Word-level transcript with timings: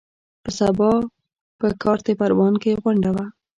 په 0.43 0.49
سبا 0.59 0.91
په 1.59 1.67
کارته 1.83 2.11
پروان 2.19 2.53
کې 2.63 2.79
غونډه 2.83 3.09
وه. 3.15 3.25